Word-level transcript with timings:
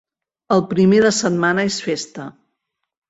El 0.55 0.61
primer 0.71 1.01
de 1.07 1.11
setmana 1.17 1.67
és 1.73 1.79
festa. 1.91 2.27